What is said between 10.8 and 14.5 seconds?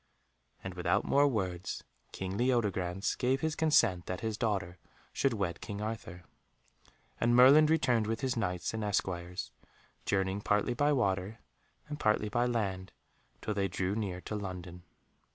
water and partly by land, till they drew near to